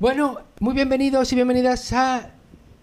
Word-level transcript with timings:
Bueno, 0.00 0.38
muy 0.60 0.72
bienvenidos 0.72 1.30
y 1.30 1.34
bienvenidas 1.34 1.92
a 1.92 2.30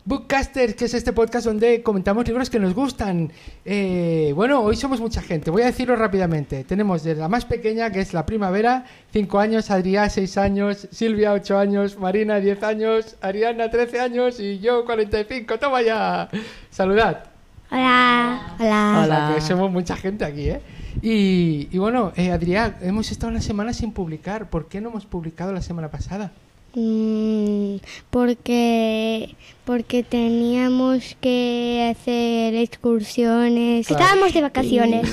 Bookcasters, 0.06 0.76
que 0.76 0.86
es 0.86 0.94
este 0.94 1.14
podcast 1.14 1.48
donde 1.48 1.82
comentamos 1.82 2.28
libros 2.28 2.48
que 2.52 2.60
nos 2.60 2.76
gustan. 2.76 3.32
Eh, 3.66 4.34
bueno, 4.36 4.62
hoy 4.62 4.76
somos 4.76 5.02
mucha 5.02 5.24
gente, 5.24 5.50
voy 5.50 5.64
a 5.64 5.66
decirlo 5.66 5.96
rápidamente. 5.96 6.64
Tenemos 6.64 7.02
desde 7.02 7.20
la 7.20 7.28
más 7.28 7.44
pequeña, 7.46 7.90
que 7.90 8.02
es 8.02 8.14
la 8.14 8.24
primavera, 8.24 8.86
5 9.14 9.40
años, 9.40 9.72
Adrián 9.72 10.12
6 10.12 10.38
años, 10.38 10.88
Silvia 10.92 11.34
8 11.34 11.58
años, 11.58 11.98
Marina 11.98 12.40
10 12.40 12.62
años, 12.62 13.16
Ariana 13.20 13.72
13 13.72 14.00
años 14.00 14.40
y 14.40 14.60
yo 14.60 14.86
45. 14.86 15.58
¡Toma 15.58 15.82
ya! 15.82 16.30
Saludad. 16.70 17.24
Hola. 17.72 18.58
Hola. 18.60 19.02
Hola, 19.04 19.32
que 19.34 19.42
somos 19.42 19.72
mucha 19.72 19.96
gente 19.96 20.24
aquí, 20.24 20.52
¿eh? 20.52 20.62
Y, 21.02 21.68
y 21.72 21.80
bueno, 21.80 22.14
eh, 22.16 22.30
Adrián, 22.32 22.76
hemos 22.82 23.10
estado 23.10 23.32
una 23.32 23.42
semana 23.42 23.74
sin 23.74 23.92
publicar. 23.92 24.52
¿Por 24.52 24.68
qué 24.68 24.82
no 24.82 24.90
hemos 24.90 25.08
publicado 25.08 25.52
la 25.52 25.64
semana 25.64 25.90
pasada? 25.90 26.32
Mm, 26.80 27.78
porque 28.12 29.36
porque 29.66 30.04
teníamos 30.04 31.18
que 31.20 31.92
hacer 31.92 32.54
excursiones. 32.54 33.88
Claro. 33.88 34.04
Estábamos 34.04 34.34
de 34.34 34.42
vacaciones. 34.42 35.10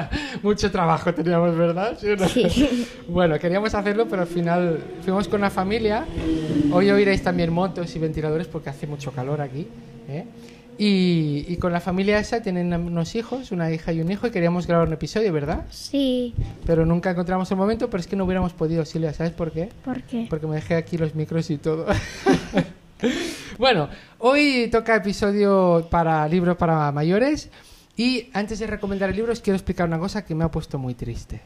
Mucho 0.42 0.70
trabajo 0.70 1.14
teníamos, 1.14 1.56
¿verdad? 1.56 1.96
¿Sí 1.98 2.08
no? 2.18 2.28
Sí. 2.28 2.86
Bueno, 3.08 3.38
queríamos 3.38 3.74
hacerlo, 3.74 4.06
pero 4.08 4.22
al 4.22 4.28
final 4.28 4.78
fuimos 5.02 5.26
con 5.26 5.40
la 5.40 5.48
familia. 5.48 6.04
Hoy 6.70 6.90
oiréis 6.90 7.22
también 7.22 7.50
motos 7.50 7.96
y 7.96 7.98
ventiladores 7.98 8.46
porque 8.46 8.68
hace 8.68 8.86
mucho 8.86 9.10
calor 9.10 9.40
aquí. 9.40 9.66
¿eh? 10.08 10.26
Y, 10.78 11.46
y 11.48 11.56
con 11.56 11.72
la 11.72 11.80
familia 11.80 12.18
esa 12.18 12.42
tienen 12.42 12.72
unos 12.72 13.14
hijos, 13.14 13.50
una 13.50 13.70
hija 13.70 13.92
y 13.92 14.00
un 14.00 14.10
hijo, 14.10 14.26
y 14.26 14.30
queríamos 14.30 14.66
grabar 14.66 14.86
un 14.86 14.94
episodio, 14.94 15.32
¿verdad? 15.32 15.64
Sí. 15.70 16.34
Pero 16.66 16.84
nunca 16.84 17.10
encontramos 17.10 17.50
el 17.50 17.56
momento, 17.56 17.88
pero 17.88 18.00
es 18.00 18.06
que 18.06 18.16
no 18.16 18.24
hubiéramos 18.24 18.52
podido, 18.52 18.84
Silvia, 18.84 19.12
¿sabes 19.14 19.32
por 19.32 19.52
qué? 19.52 19.70
¿Por 19.84 20.02
qué? 20.02 20.26
Porque 20.28 20.46
me 20.46 20.56
dejé 20.56 20.74
aquí 20.74 20.98
los 20.98 21.14
micros 21.14 21.50
y 21.50 21.58
todo. 21.58 21.86
bueno, 23.58 23.88
hoy 24.18 24.68
toca 24.70 24.96
episodio 24.96 25.88
para 25.90 26.28
libros 26.28 26.56
para 26.56 26.92
mayores. 26.92 27.50
Y 27.96 28.28
antes 28.34 28.58
de 28.58 28.66
recomendar 28.66 29.08
el 29.08 29.16
libro, 29.16 29.32
os 29.32 29.40
quiero 29.40 29.56
explicar 29.56 29.88
una 29.88 29.98
cosa 29.98 30.24
que 30.24 30.34
me 30.34 30.44
ha 30.44 30.50
puesto 30.50 30.78
muy 30.78 30.94
triste. 30.94 31.40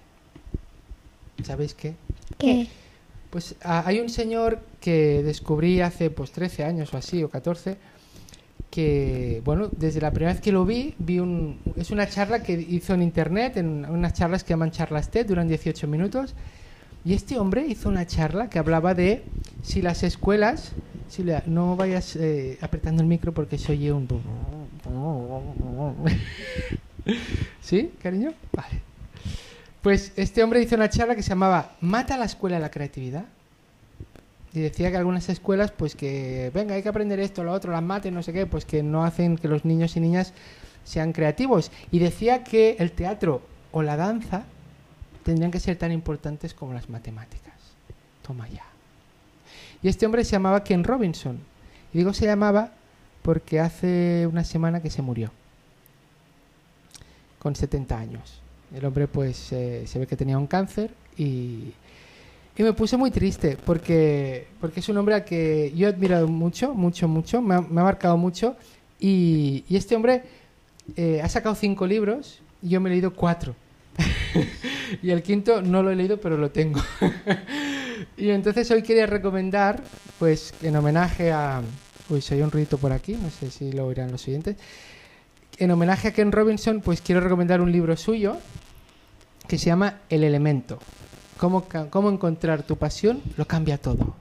¿Sabéis 1.44 1.74
qué? 1.74 1.94
¿Qué? 2.38 2.66
Pues 3.30 3.54
ah, 3.62 3.84
hay 3.86 4.00
un 4.00 4.08
señor 4.08 4.58
que 4.80 5.22
descubrí 5.22 5.80
hace 5.80 6.10
pues 6.10 6.32
13 6.32 6.64
años 6.64 6.92
o 6.92 6.96
así, 6.96 7.22
o 7.22 7.28
14, 7.28 7.76
que, 8.70 9.42
bueno, 9.44 9.68
desde 9.72 10.00
la 10.00 10.10
primera 10.10 10.32
vez 10.32 10.40
que 10.40 10.52
lo 10.52 10.64
vi, 10.64 10.94
vi 10.98 11.18
un... 11.18 11.58
Es 11.76 11.90
una 11.90 12.08
charla 12.08 12.42
que 12.42 12.52
hizo 12.52 12.94
en 12.94 13.02
internet, 13.02 13.56
en 13.56 13.84
unas 13.84 14.12
charlas 14.14 14.44
que 14.44 14.50
llaman 14.50 14.70
charlas 14.70 15.10
TED, 15.10 15.26
duran 15.26 15.48
18 15.48 15.88
minutos. 15.88 16.34
Y 17.04 17.14
este 17.14 17.38
hombre 17.38 17.66
hizo 17.66 17.88
una 17.88 18.06
charla 18.06 18.48
que 18.48 18.58
hablaba 18.58 18.94
de 18.94 19.24
si 19.62 19.82
las 19.82 20.02
escuelas... 20.02 20.72
Silvia, 21.08 21.42
no 21.46 21.74
vayas 21.74 22.14
eh, 22.14 22.56
apretando 22.60 23.02
el 23.02 23.08
micro 23.08 23.34
porque 23.34 23.58
se 23.58 23.72
oye 23.72 23.92
un... 23.92 24.06
¿Sí, 27.60 27.90
cariño? 28.00 28.32
Vale. 28.52 28.82
Pues 29.82 30.12
este 30.14 30.44
hombre 30.44 30.62
hizo 30.62 30.76
una 30.76 30.88
charla 30.88 31.16
que 31.16 31.22
se 31.22 31.30
llamaba 31.30 31.72
¿Mata 31.80 32.16
la 32.16 32.26
escuela 32.26 32.60
la 32.60 32.70
creatividad? 32.70 33.24
Y 34.52 34.60
decía 34.60 34.90
que 34.90 34.96
algunas 34.96 35.28
escuelas, 35.28 35.70
pues 35.70 35.94
que, 35.94 36.50
venga, 36.52 36.74
hay 36.74 36.82
que 36.82 36.88
aprender 36.88 37.20
esto, 37.20 37.44
lo 37.44 37.52
otro, 37.52 37.72
las 37.72 37.82
mates, 37.82 38.12
no 38.12 38.22
sé 38.22 38.32
qué, 38.32 38.46
pues 38.46 38.64
que 38.64 38.82
no 38.82 39.04
hacen 39.04 39.36
que 39.36 39.46
los 39.46 39.64
niños 39.64 39.96
y 39.96 40.00
niñas 40.00 40.32
sean 40.84 41.12
creativos. 41.12 41.70
Y 41.92 42.00
decía 42.00 42.42
que 42.42 42.76
el 42.80 42.92
teatro 42.92 43.42
o 43.70 43.82
la 43.82 43.96
danza 43.96 44.44
tendrían 45.22 45.50
que 45.50 45.60
ser 45.60 45.76
tan 45.76 45.92
importantes 45.92 46.54
como 46.54 46.74
las 46.74 46.88
matemáticas. 46.88 47.54
Toma 48.26 48.48
ya. 48.48 48.64
Y 49.82 49.88
este 49.88 50.06
hombre 50.06 50.24
se 50.24 50.32
llamaba 50.32 50.64
Ken 50.64 50.84
Robinson. 50.84 51.38
Y 51.92 51.98
digo 51.98 52.12
se 52.12 52.26
llamaba 52.26 52.72
porque 53.22 53.60
hace 53.60 54.26
una 54.26 54.44
semana 54.44 54.80
que 54.80 54.90
se 54.90 55.02
murió. 55.02 55.30
Con 57.38 57.54
70 57.54 57.98
años. 57.98 58.40
El 58.74 58.84
hombre 58.84 59.06
pues 59.08 59.52
eh, 59.52 59.84
se 59.86 59.98
ve 59.98 60.06
que 60.06 60.16
tenía 60.16 60.38
un 60.38 60.46
cáncer 60.46 60.92
y, 61.16 61.72
y 62.56 62.62
me 62.62 62.74
puse 62.74 62.98
muy 62.98 63.10
triste 63.10 63.56
porque, 63.64 64.48
porque 64.60 64.80
es 64.80 64.88
un 64.90 64.98
hombre 64.98 65.14
al 65.14 65.24
que 65.24 65.72
yo 65.74 65.86
he 65.86 65.90
admirado 65.90 66.28
mucho, 66.28 66.74
mucho, 66.74 67.08
mucho, 67.08 67.40
me 67.40 67.54
ha, 67.54 67.60
marcado 67.62 68.18
mucho 68.18 68.54
y, 68.98 69.64
este 69.70 69.96
hombre 69.96 70.24
eh, 70.94 71.22
ha 71.22 71.28
sacado 71.30 71.54
cinco 71.54 71.86
libros 71.86 72.42
y 72.60 72.68
yo 72.68 72.80
me 72.82 72.90
he 72.90 72.92
leído 72.92 73.14
cuatro. 73.14 73.54
y 75.02 75.08
el 75.08 75.22
quinto 75.22 75.62
no 75.62 75.82
lo 75.82 75.90
he 75.90 75.96
leído 75.96 76.20
pero 76.20 76.36
lo 76.36 76.50
tengo. 76.50 76.82
y 78.18 78.28
entonces 78.28 78.70
hoy 78.70 78.82
quería 78.82 79.06
recomendar, 79.06 79.82
pues 80.18 80.52
en 80.62 80.76
homenaje 80.76 81.32
a... 81.32 81.62
Uy, 82.10 82.20
se 82.20 82.34
oye 82.34 82.44
un 82.44 82.50
ruido 82.50 82.76
por 82.76 82.92
aquí, 82.92 83.14
no 83.14 83.30
sé 83.30 83.50
si 83.50 83.72
lo 83.72 83.86
oirán 83.86 84.12
los 84.12 84.20
siguientes. 84.20 84.56
En 85.56 85.70
homenaje 85.70 86.08
a 86.08 86.12
Ken 86.12 86.30
Robinson, 86.30 86.82
pues 86.82 87.00
quiero 87.00 87.22
recomendar 87.22 87.62
un 87.62 87.72
libro 87.72 87.96
suyo 87.96 88.36
que 89.48 89.56
se 89.56 89.66
llama 89.66 90.00
El 90.10 90.24
Elemento. 90.24 90.78
Cómo, 91.40 91.64
cómo 91.88 92.10
encontrar 92.10 92.64
tu 92.64 92.76
pasión 92.76 93.22
lo 93.38 93.46
cambia 93.46 93.78
todo. 93.78 94.14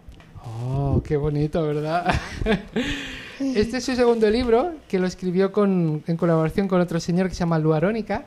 Oh, 0.63 1.03
qué 1.03 1.17
bonito, 1.17 1.61
¿verdad? 1.63 2.15
este 3.41 3.77
es 3.77 3.83
su 3.83 3.93
segundo 3.93 4.29
libro, 4.29 4.75
que 4.87 4.99
lo 4.99 5.05
escribió 5.05 5.51
con, 5.51 6.01
en 6.07 6.15
colaboración 6.15 6.69
con 6.69 6.79
otro 6.79 6.97
señor 7.01 7.27
que 7.27 7.33
se 7.33 7.41
llama 7.41 7.59
Lu 7.59 7.73
Arónica. 7.73 8.23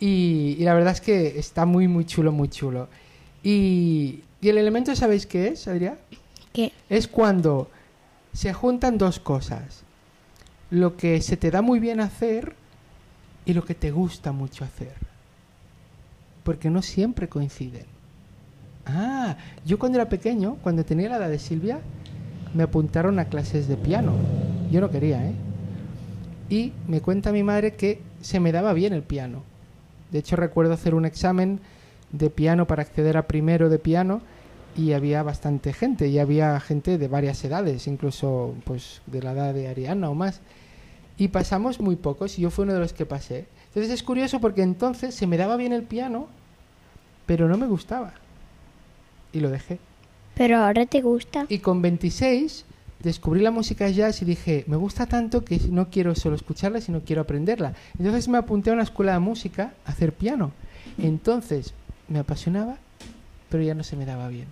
Y, 0.00 0.56
y 0.58 0.64
la 0.64 0.74
verdad 0.74 0.94
es 0.94 1.00
que 1.00 1.38
está 1.38 1.64
muy, 1.64 1.86
muy 1.86 2.06
chulo, 2.06 2.32
muy 2.32 2.48
chulo. 2.48 2.88
Y, 3.44 4.24
y 4.40 4.48
el 4.48 4.58
elemento, 4.58 4.96
¿sabéis 4.96 5.24
qué 5.24 5.46
es, 5.46 5.68
Adrián? 5.68 5.94
¿Qué? 6.52 6.72
Es 6.88 7.06
cuando 7.06 7.70
se 8.32 8.52
juntan 8.52 8.98
dos 8.98 9.20
cosas. 9.20 9.84
Lo 10.70 10.96
que 10.96 11.22
se 11.22 11.36
te 11.36 11.52
da 11.52 11.62
muy 11.62 11.78
bien 11.78 12.00
hacer 12.00 12.56
y 13.46 13.52
lo 13.52 13.64
que 13.64 13.76
te 13.76 13.92
gusta 13.92 14.32
mucho 14.32 14.64
hacer. 14.64 14.96
Porque 16.42 16.68
no 16.68 16.82
siempre 16.82 17.28
coinciden. 17.28 17.97
Ah, 18.88 19.36
yo 19.66 19.78
cuando 19.78 19.98
era 19.98 20.08
pequeño, 20.08 20.56
cuando 20.62 20.84
tenía 20.84 21.10
la 21.10 21.18
edad 21.18 21.28
de 21.28 21.38
Silvia, 21.38 21.80
me 22.54 22.62
apuntaron 22.62 23.18
a 23.18 23.26
clases 23.26 23.68
de 23.68 23.76
piano. 23.76 24.12
Yo 24.70 24.80
no 24.80 24.90
quería, 24.90 25.24
¿eh? 25.26 25.34
Y 26.48 26.72
me 26.86 27.02
cuenta 27.02 27.30
mi 27.30 27.42
madre 27.42 27.74
que 27.74 28.00
se 28.22 28.40
me 28.40 28.52
daba 28.52 28.72
bien 28.72 28.94
el 28.94 29.02
piano. 29.02 29.42
De 30.10 30.18
hecho, 30.20 30.36
recuerdo 30.36 30.72
hacer 30.72 30.94
un 30.94 31.04
examen 31.04 31.60
de 32.12 32.30
piano 32.30 32.66
para 32.66 32.82
acceder 32.82 33.18
a 33.18 33.28
primero 33.28 33.68
de 33.68 33.78
piano 33.78 34.22
y 34.74 34.92
había 34.92 35.22
bastante 35.22 35.74
gente 35.74 36.08
y 36.08 36.18
había 36.18 36.58
gente 36.60 36.96
de 36.96 37.08
varias 37.08 37.44
edades, 37.44 37.86
incluso 37.86 38.54
pues 38.64 39.02
de 39.06 39.22
la 39.22 39.32
edad 39.32 39.52
de 39.52 39.68
Ariana 39.68 40.08
o 40.08 40.14
más. 40.14 40.40
Y 41.18 41.28
pasamos 41.28 41.80
muy 41.80 41.96
pocos 41.96 42.38
y 42.38 42.42
yo 42.42 42.50
fui 42.50 42.62
uno 42.62 42.72
de 42.72 42.80
los 42.80 42.94
que 42.94 43.04
pasé. 43.04 43.46
Entonces 43.66 43.92
es 43.92 44.02
curioso 44.02 44.40
porque 44.40 44.62
entonces 44.62 45.14
se 45.14 45.26
me 45.26 45.36
daba 45.36 45.56
bien 45.56 45.74
el 45.74 45.82
piano, 45.82 46.28
pero 47.26 47.48
no 47.48 47.58
me 47.58 47.66
gustaba. 47.66 48.14
Y 49.38 49.40
lo 49.40 49.50
dejé. 49.50 49.78
Pero 50.34 50.58
ahora 50.58 50.84
te 50.84 51.00
gusta. 51.00 51.46
Y 51.48 51.60
con 51.60 51.80
26 51.80 52.64
descubrí 52.98 53.40
la 53.40 53.52
música 53.52 53.88
jazz 53.88 54.20
y 54.20 54.24
dije, 54.24 54.64
me 54.66 54.74
gusta 54.76 55.06
tanto 55.06 55.44
que 55.44 55.60
no 55.70 55.90
quiero 55.90 56.16
solo 56.16 56.34
escucharla, 56.34 56.80
sino 56.80 57.02
quiero 57.02 57.22
aprenderla. 57.22 57.74
Entonces 57.96 58.26
me 58.26 58.38
apunté 58.38 58.70
a 58.70 58.72
una 58.72 58.82
escuela 58.82 59.12
de 59.12 59.20
música 59.20 59.74
a 59.84 59.92
hacer 59.92 60.12
piano. 60.12 60.50
Entonces 61.00 61.72
me 62.08 62.18
apasionaba, 62.18 62.78
pero 63.48 63.62
ya 63.62 63.74
no 63.74 63.84
se 63.84 63.94
me 63.94 64.04
daba 64.04 64.26
bien. 64.26 64.48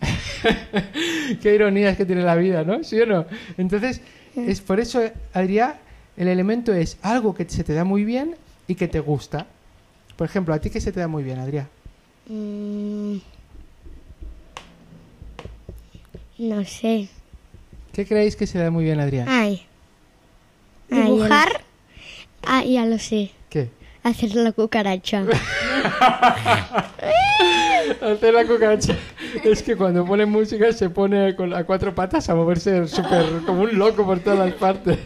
Qué 1.40 1.54
ironías 1.54 1.96
que 1.96 2.04
tiene 2.04 2.22
la 2.22 2.34
vida, 2.34 2.64
¿no? 2.64 2.82
¿Sí 2.82 3.00
o 3.00 3.06
no? 3.06 3.26
Entonces, 3.58 4.00
es 4.34 4.60
por 4.60 4.80
eso, 4.80 5.00
Adrián, 5.32 5.74
el 6.16 6.26
elemento 6.26 6.72
es 6.72 6.98
algo 7.02 7.32
que 7.32 7.48
se 7.48 7.62
te 7.62 7.74
da 7.74 7.84
muy 7.84 8.04
bien 8.04 8.34
y 8.66 8.74
que 8.74 8.88
te 8.88 8.98
gusta. 8.98 9.46
Por 10.16 10.26
ejemplo, 10.26 10.52
¿a 10.52 10.58
ti 10.58 10.68
qué 10.68 10.80
se 10.80 10.90
te 10.90 10.98
da 10.98 11.06
muy 11.06 11.22
bien, 11.22 11.38
Adrián? 11.38 11.68
Mm, 12.28 13.18
no 16.38 16.64
sé. 16.64 17.08
¿Qué 17.92 18.06
creéis 18.06 18.36
que 18.36 18.46
se 18.46 18.58
da 18.58 18.70
muy 18.70 18.84
bien, 18.84 19.00
Adrián? 19.00 19.28
Ay. 19.28 19.66
Ay, 20.90 21.02
Dibujar. 21.02 21.48
Ah, 22.42 22.64
ya 22.64 22.86
lo 22.86 22.98
sé. 22.98 23.30
¿Qué? 23.50 23.70
Hacer 24.02 24.34
la 24.34 24.52
cucaracha. 24.52 25.24
Hacer 28.00 28.34
la 28.34 28.44
cucaracha. 28.46 28.96
Es 29.44 29.62
que 29.62 29.76
cuando 29.76 30.04
pone 30.04 30.24
música 30.26 30.72
se 30.72 30.88
pone 30.90 31.34
con 31.34 31.52
a 31.52 31.64
cuatro 31.64 31.94
patas 31.94 32.28
a 32.30 32.34
moverse 32.34 32.86
súper 32.86 33.42
como 33.44 33.62
un 33.62 33.76
loco 33.78 34.04
por 34.04 34.20
todas 34.20 34.38
las 34.38 34.54
partes. 34.54 34.98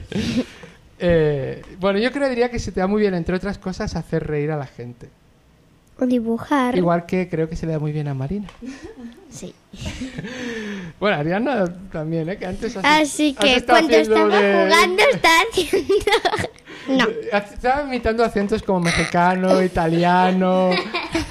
Eh, 0.99 1.63
bueno, 1.81 1.99
yo 1.99 2.13
creo 2.13 2.29
diría 2.29 2.51
que 2.51 2.59
se 2.59 2.71
te 2.71 2.81
da 2.81 2.87
muy 2.87 3.01
bien, 3.01 3.15
entre 3.15 3.35
otras 3.35 3.59
cosas, 3.59 3.97
hacer 3.97 4.25
reír 4.27 4.53
a 4.53 4.57
la 4.57 4.67
gente. 4.67 5.09
O 6.03 6.07
dibujar. 6.07 6.77
Igual 6.77 7.07
que 7.07 7.29
creo 7.29 7.49
que 7.49 7.55
se 7.57 7.67
le 7.67 7.73
da 7.73 7.79
muy 7.79 7.93
bien 7.93 8.09
a 8.09 8.15
Marina. 8.15 8.49
Sí. 9.31 9.55
Bueno, 11.01 11.17
Ariana 11.17 11.65
también, 11.91 12.29
¿eh? 12.29 12.37
Que 12.37 12.45
antes 12.47 12.77
has- 12.77 12.85
Así 12.85 13.35
has 13.39 13.45
que 13.45 13.57
estado 13.57 13.79
cuando 13.79 13.97
estaba 13.97 14.39
de- 14.41 14.53
jugando 14.67 15.03
estaba 15.11 15.35
haciendo... 15.51 15.89
No. 16.89 17.07
Estaba 17.33 17.83
imitando 17.85 18.25
acentos 18.25 18.63
como 18.63 18.81
mexicano, 18.81 19.63
italiano, 19.63 20.71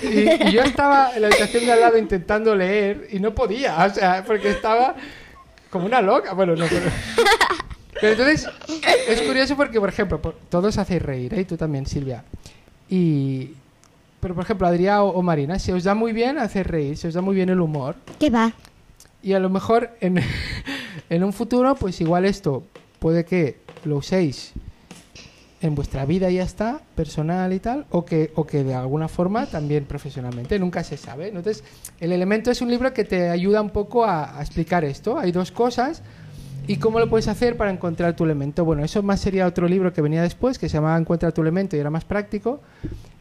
Y, 0.02 0.48
y 0.48 0.52
yo 0.52 0.62
estaba 0.64 1.12
en 1.14 1.22
la 1.24 1.28
habitación 1.28 1.66
de 1.66 1.74
al 1.74 1.82
lado 1.82 1.98
intentando 1.98 2.56
leer 2.56 3.08
y 3.12 3.20
no 3.20 3.36
podía, 3.36 3.86
o 3.86 3.94
sea, 3.94 4.24
porque 4.26 4.50
estaba 4.50 4.96
como 5.70 5.86
una 5.86 6.02
loca. 6.02 6.34
Bueno, 6.34 6.56
no, 6.56 6.66
pero... 6.68 6.86
Pero 8.00 8.14
entonces, 8.14 8.48
es 9.10 9.22
curioso 9.24 9.56
porque, 9.58 9.80
por 9.80 9.90
ejemplo, 9.90 10.20
todos 10.50 10.78
hacéis 10.78 11.02
reír, 11.02 11.34
¿eh? 11.34 11.42
Y 11.42 11.46
tú 11.46 11.56
también, 11.58 11.86
Silvia. 11.86 12.24
Y... 12.90 13.52
Pero, 14.22 14.36
por 14.36 14.44
ejemplo, 14.44 14.68
Adrián 14.68 15.00
o, 15.00 15.08
o 15.08 15.22
Marina, 15.22 15.60
si 15.60 15.72
os 15.72 15.84
da 15.84 15.96
muy 15.96 16.14
bien 16.14 16.38
hacer 16.38 16.68
reír, 16.70 16.96
si 16.96 17.08
os 17.08 17.14
da 17.14 17.22
muy 17.22 17.36
bien 17.36 17.50
el 17.50 17.60
humor, 17.60 17.96
¿Qué 18.20 18.30
va? 18.30 18.54
y 19.24 19.34
a 19.34 19.40
lo 19.40 19.50
mejor 19.50 19.92
en, 20.00 20.20
en 21.10 21.24
un 21.24 21.34
futuro, 21.34 21.76
pues 21.76 22.00
igual 22.02 22.26
esto 22.26 22.64
puede 23.00 23.26
que 23.26 23.58
lo 23.84 23.98
uséis 23.98 24.54
en 25.62 25.76
vuestra 25.76 26.06
vida 26.06 26.30
y 26.32 26.36
ya 26.36 26.44
está, 26.44 26.82
personal 26.96 27.54
y 27.54 27.60
tal, 27.60 27.86
o 27.92 28.04
que, 28.04 28.32
o 28.36 28.46
que 28.48 28.64
de 28.64 28.74
alguna 28.74 29.08
forma 29.08 29.46
también 29.46 29.86
profesionalmente, 29.86 30.58
nunca 30.58 30.84
se 30.84 30.98
sabe. 30.98 31.28
Entonces, 31.28 31.64
el 32.00 32.12
elemento 32.12 32.50
es 32.50 32.62
un 32.62 32.72
libro 32.72 32.94
que 32.94 33.04
te 33.04 33.30
ayuda 33.30 33.62
un 33.62 33.70
poco 33.70 34.04
a, 34.04 34.40
a 34.40 34.42
explicar 34.42 34.84
esto. 34.84 35.20
Hay 35.20 35.32
dos 35.32 35.52
cosas. 35.52 36.02
¿Y 36.68 36.78
cómo 36.78 37.00
lo 37.00 37.10
puedes 37.10 37.28
hacer 37.28 37.58
para 37.58 37.72
encontrar 37.72 38.16
tu 38.16 38.24
elemento? 38.24 38.64
Bueno, 38.64 38.84
eso 38.84 39.04
más 39.04 39.20
sería 39.20 39.48
otro 39.48 39.68
libro 39.68 39.92
que 39.92 40.02
venía 40.02 40.22
después, 40.22 40.58
que 40.60 40.70
se 40.70 40.78
llamaba 40.78 40.98
Encuentra 40.98 41.32
tu 41.32 41.42
elemento 41.42 41.76
y 41.76 41.80
era 41.80 41.90
más 41.90 42.06
práctico. 42.06 42.62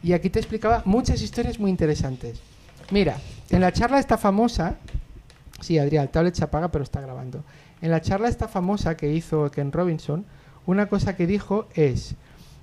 Y 0.03 0.13
aquí 0.13 0.29
te 0.29 0.39
explicaba 0.39 0.83
muchas 0.85 1.21
historias 1.21 1.59
muy 1.59 1.69
interesantes. 1.69 2.39
Mira, 2.91 3.17
en 3.49 3.61
la 3.61 3.71
charla 3.71 3.99
esta 3.99 4.17
famosa, 4.17 4.77
Sí, 5.61 5.77
Adrián, 5.77 6.05
el 6.05 6.09
tablet 6.09 6.33
se 6.33 6.43
apaga, 6.43 6.69
pero 6.71 6.83
está 6.83 6.99
grabando. 6.99 7.43
En 7.81 7.91
la 7.91 8.01
charla 8.01 8.27
esta 8.27 8.47
famosa 8.47 8.97
que 8.97 9.13
hizo 9.13 9.49
Ken 9.51 9.71
Robinson, 9.71 10.25
una 10.65 10.89
cosa 10.89 11.15
que 11.15 11.27
dijo 11.27 11.67
es, 11.75 12.15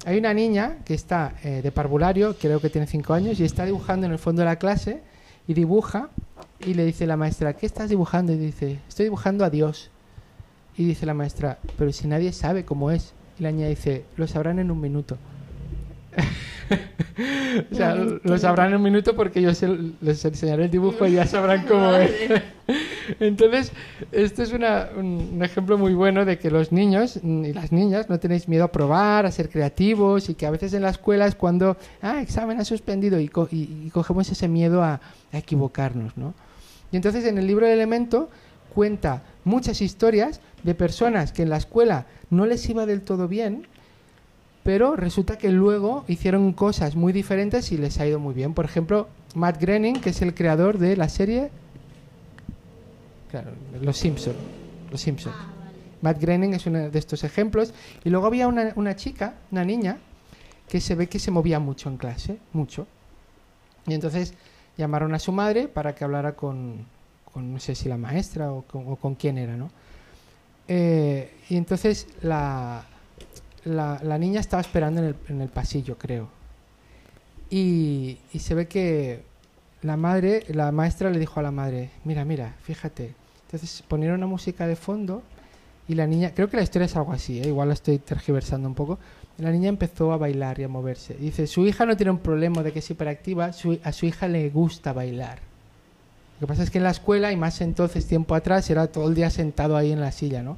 hay 0.04 0.19
una 0.19 0.34
niña 0.34 0.78
que 0.84 0.94
está 0.94 1.34
eh, 1.44 1.60
de 1.62 1.72
parvulario, 1.72 2.36
creo 2.36 2.60
que 2.60 2.70
tiene 2.70 2.86
5 2.86 3.14
años, 3.14 3.40
y 3.40 3.44
está 3.44 3.64
dibujando 3.64 4.06
en 4.06 4.12
el 4.12 4.19
fondo 4.19 4.42
de 4.42 4.46
la 4.46 4.56
clase, 4.56 5.00
y 5.46 5.54
dibuja, 5.54 6.10
y 6.60 6.75
le 6.75 6.84
dice 6.84 7.06
la 7.06 7.16
maestra, 7.16 7.54
¿qué 7.54 7.66
estás 7.66 7.88
dibujando? 7.88 8.32
Y 8.32 8.36
dice, 8.36 8.80
estoy 8.88 9.04
dibujando 9.04 9.44
a 9.44 9.50
Dios. 9.50 9.90
Y 10.78 10.84
dice 10.86 11.04
la 11.04 11.12
maestra, 11.12 11.58
pero 11.76 11.92
si 11.92 12.06
nadie 12.08 12.32
sabe 12.32 12.64
cómo 12.64 12.90
es. 12.90 13.12
Y 13.38 13.42
la 13.42 13.50
niña 13.52 13.69
dice, 13.69 14.04
lo 14.16 14.26
sabrán 14.26 14.58
en 14.60 14.70
un 14.70 14.80
minuto. 14.80 15.19
o 17.70 17.75
sea, 17.75 17.94
lo 17.94 18.38
sabrán 18.38 18.69
en 18.70 18.76
un 18.76 18.82
minuto 18.82 19.14
porque 19.16 19.40
yo 19.42 19.54
se- 19.54 19.92
les 20.00 20.25
enseñaré 20.25 20.64
el 20.64 20.70
dibujo 20.70 21.06
y 21.06 21.12
ya 21.12 21.26
sabrán 21.26 21.66
cómo 21.66 21.92
es. 21.94 22.12
Entonces, 23.20 23.72
esto 24.12 24.42
es 24.42 24.52
una- 24.52 24.88
un, 24.96 25.30
un 25.34 25.44
ejemplo 25.44 25.78
muy 25.78 25.94
bueno 25.94 26.25
de 26.25 26.38
que 26.38 26.50
los 26.50 26.72
niños 26.72 27.19
mm, 27.22 27.44
y 27.46 27.52
las 27.52 27.72
niñas 27.72 28.08
no 28.08 28.19
tenéis 28.19 28.48
miedo 28.48 28.64
a 28.64 28.72
probar, 28.72 29.26
a 29.26 29.30
ser 29.30 29.48
creativos 29.48 30.28
y 30.28 30.34
que 30.34 30.46
a 30.46 30.50
veces 30.50 30.75
en 30.75 30.82
la 30.82 30.90
escuela 30.90 31.26
es 31.26 31.34
cuando, 31.34 31.76
ah, 32.02 32.20
examen 32.20 32.60
ha 32.60 32.64
suspendido 32.64 33.19
y, 33.19 33.28
co- 33.28 33.48
y- 33.50 33.84
y 33.86 33.90
cogemos 33.90 34.30
ese 34.30 34.48
miedo 34.48 34.82
a, 34.82 35.00
a 35.32 35.38
equivocarnos, 35.38 36.16
¿no? 36.16 36.34
Y 36.92 36.96
entonces 36.96 37.25
en 37.25 37.38
el 37.38 37.46
libro 37.46 37.66
El 37.66 37.72
Elemento 37.72 38.30
cuenta 38.78 39.25
muchas 39.42 39.82
historias 39.82 40.40
de 40.62 40.72
personas 40.72 41.32
que 41.32 41.42
en 41.42 41.50
la 41.50 41.56
escuela 41.56 42.06
no 42.30 42.46
les 42.46 42.69
iba 42.69 42.86
del 42.86 43.02
todo 43.02 43.26
bien, 43.26 43.66
pero 44.62 44.94
resulta 44.94 45.36
que 45.36 45.50
luego 45.50 46.04
hicieron 46.06 46.52
cosas 46.52 46.94
muy 46.94 47.12
diferentes 47.12 47.72
y 47.72 47.76
les 47.76 47.98
ha 47.98 48.06
ido 48.06 48.20
muy 48.20 48.34
bien. 48.34 48.54
Por 48.54 48.66
ejemplo, 48.66 49.08
Matt 49.34 49.60
Groening, 49.60 50.00
que 50.00 50.10
es 50.10 50.22
el 50.22 50.32
creador 50.32 50.78
de 50.78 50.96
la 50.96 51.08
serie 51.08 51.50
Claro, 53.32 53.50
Los 53.82 53.96
Simpson. 53.96 54.34
Los 54.92 55.00
Simpson. 55.00 55.32
Matt 56.00 56.20
Groening 56.20 56.54
es 56.54 56.64
uno 56.66 56.88
de 56.88 56.98
estos 57.00 57.25
ejemplos. 57.25 57.75
Y 58.04 58.10
luego 58.10 58.28
había 58.28 58.46
una, 58.46 58.75
una 58.76 58.94
chica, 58.94 59.34
una 59.50 59.64
niña, 59.64 59.98
que 60.69 60.80
se 60.80 60.94
ve 60.94 61.08
que 61.08 61.19
se 61.19 61.32
movía 61.32 61.58
mucho 61.58 61.88
en 61.88 61.96
clase, 61.96 62.38
mucho. 62.52 62.86
Y 63.88 63.94
entonces 63.94 64.34
llamaron 64.76 65.16
a 65.16 65.19
su 65.19 65.32
madre 65.32 65.66
para 65.66 65.96
que 65.96 66.04
hablara 66.04 66.36
con, 66.36 66.86
no 67.40 67.58
sé 67.61 67.75
si 67.75 67.88
la 67.88 67.96
maestra 67.96 68.52
o 68.52 68.62
con, 68.62 69.14
quién 69.14 69.38
era, 69.38 69.56
¿no? 69.56 69.70
Eh, 70.67 71.32
y 71.49 71.56
entonces 71.56 72.06
la, 72.23 72.85
la, 73.64 74.19
niña 74.19 74.40
estaba 74.40 74.61
esperando 74.61 75.00
en 75.00 75.08
el, 75.08 75.17
en 75.29 75.40
el 75.40 75.49
pasillo, 75.49 75.96
creo. 75.96 76.29
Y, 77.50 78.19
y 78.32 78.38
se 78.40 78.55
ve 78.55 78.69
que 78.69 79.23
la 79.82 79.96
madre, 79.96 80.44
la 80.49 80.73
maestra 80.73 81.11
le 81.11 81.19
dijo 81.19 81.40
a 81.40 81.43
la 81.43 81.50
madre, 81.50 81.90
mira, 82.05 82.25
mira, 82.25 82.55
fíjate. 82.62 83.14
Entonces 83.46 83.82
ponieron 83.88 84.19
una 84.19 84.26
música 84.26 84.67
de 84.67 84.76
fondo 84.76 85.23
y 85.88 85.94
la 85.94 86.06
niña, 86.06 86.32
creo 86.35 86.50
que 86.50 86.58
la 86.58 86.62
historia 86.62 86.85
es 86.85 86.96
algo 86.96 87.12
así, 87.12 87.40
¿eh? 87.40 87.49
igual 87.49 87.69
la 87.69 87.75
estoy 87.75 87.99
tergiversando 87.99 88.69
un 88.69 88.75
poco. 88.75 88.99
La 89.38 89.50
niña 89.50 89.69
empezó 89.69 90.12
a 90.12 90.19
bailar 90.19 90.58
y 90.58 90.64
a 90.64 90.69
moverse. 90.69 91.14
Dice, 91.14 91.46
su 91.46 91.67
hija 91.67 91.87
no 91.87 91.96
tiene 91.96 92.11
un 92.11 92.19
problema 92.19 92.62
de 92.62 92.73
que 92.73 92.81
es 92.81 92.90
hiperactiva, 92.90 93.46
a 93.46 93.93
su 93.93 94.06
hija 94.06 94.29
le 94.29 94.50
gusta 94.50 94.93
bailar. 94.93 95.48
Lo 96.40 96.46
que 96.46 96.52
pasa 96.52 96.62
es 96.62 96.70
que 96.70 96.79
en 96.79 96.85
la 96.85 96.90
escuela, 96.90 97.32
y 97.32 97.37
más 97.37 97.61
entonces, 97.61 98.06
tiempo 98.06 98.35
atrás, 98.35 98.70
era 98.70 98.87
todo 98.87 99.08
el 99.08 99.14
día 99.14 99.29
sentado 99.29 99.76
ahí 99.76 99.90
en 99.90 100.00
la 100.00 100.12
silla, 100.12 100.43
¿no? 100.43 100.56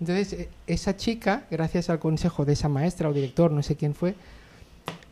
Entonces, 0.00 0.32
e- 0.32 0.48
esa 0.66 0.96
chica, 0.96 1.44
gracias 1.50 1.90
al 1.90 1.98
consejo 1.98 2.44
de 2.44 2.54
esa 2.54 2.68
maestra 2.68 3.08
o 3.08 3.12
director, 3.12 3.50
no 3.50 3.62
sé 3.62 3.76
quién 3.76 3.94
fue, 3.94 4.14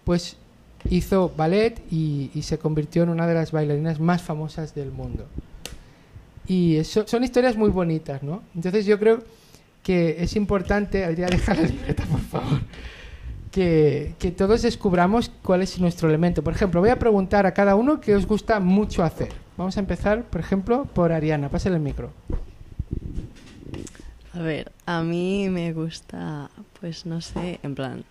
pues 0.05 0.37
hizo 0.89 1.33
ballet 1.37 1.81
y, 1.91 2.31
se 2.43 2.59
convirtió 2.59 3.03
en 3.03 3.11
una 3.11 3.27
de 3.27 3.35
las 3.35 3.53
bailarinas 3.53 4.01
más 4.01 4.23
famosas 4.23 4.75
del 4.75 4.91
mundo. 4.91 5.27
Y 6.47 6.77
eso, 6.77 7.07
son 7.07 7.25
historias 7.25 7.57
muy 7.57 7.71
bonitas, 7.71 8.23
¿no? 8.23 8.43
Entonces 8.55 8.87
yo 8.87 8.99
creo 8.99 9.23
que 9.83 10.23
es 10.23 10.35
importante, 10.37 11.05
Adrián, 11.05 11.31
deja 11.33 11.55
la 11.55 11.63
libreta, 11.63 12.05
por 12.05 12.21
favor, 12.21 12.61
que 13.51 14.35
todos 14.37 14.63
descubramos 14.63 15.31
cuál 15.43 15.63
es 15.63 15.79
nuestro 15.81 16.09
elemento. 16.09 16.43
Por 16.43 16.55
ejemplo, 16.55 16.81
voy 16.81 16.91
a 16.91 16.99
preguntar 16.99 17.47
a 17.47 17.53
cada 17.53 17.75
uno 17.75 18.01
qué 18.01 18.15
os 18.15 18.27
gusta 18.27 18.61
mucho 18.61 19.03
hacer. 19.03 19.46
Vamos 19.57 19.77
a 19.77 19.81
empezar, 19.81 20.25
por 20.25 20.41
ejemplo, 20.41 20.85
por 20.85 21.13
Ariana. 21.13 21.49
Pásale 21.49 21.77
el 21.77 21.83
micro. 21.83 22.11
A 24.35 24.39
ver, 24.41 24.71
a 24.85 25.03
mí 25.03 25.49
me 25.49 25.73
gusta, 25.73 26.51
pues 26.79 27.07
no 27.07 27.23
sé, 27.23 27.59
en 27.63 27.75
plan, 27.75 28.05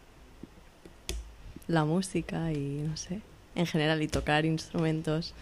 la 1.68 1.86
música 1.86 2.52
y 2.52 2.84
no 2.88 2.98
sé, 2.98 3.22
en 3.54 3.68
general, 3.68 4.02
y 4.02 4.08
tocar 4.08 4.44
instrumentos 4.44 5.36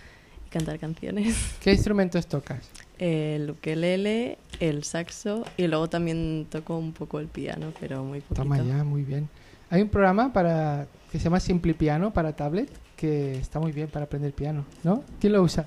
y 0.46 0.50
cantar 0.50 0.80
canciones. 0.80 1.56
¿Qué 1.62 1.72
instrumentos 1.72 2.28
tocas? 2.28 2.70
El 3.00 3.52
ukelele, 3.52 4.38
el 4.60 4.84
saxo 4.84 5.46
y 5.56 5.68
luego 5.68 5.88
también 5.88 6.48
toco 6.50 6.78
un 6.78 6.92
poco 6.92 7.22
el 7.22 7.28
piano, 7.28 7.72
pero 7.80 8.04
muy 8.04 8.20
poquito. 8.20 8.44
Toma 8.44 8.62
ya, 8.62 8.84
muy 8.84 9.04
bien. 9.04 9.30
Hay 9.70 9.82
un 9.82 9.90
programa 9.90 10.34
para 10.34 10.88
que 11.12 11.18
se 11.18 11.24
llama 11.24 11.40
Simple 11.40 11.74
Piano 11.74 12.12
para 12.12 12.36
tablet 12.36 12.70
que 12.98 13.38
está 13.38 13.60
muy 13.60 13.72
bien 13.72 13.88
para 13.88 14.06
aprender 14.06 14.34
piano, 14.34 14.66
¿no? 14.84 15.04
¿Quién 15.20 15.34
lo 15.34 15.42
usa? 15.42 15.66